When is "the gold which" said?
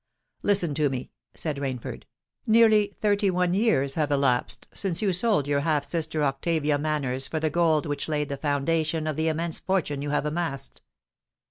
7.39-8.09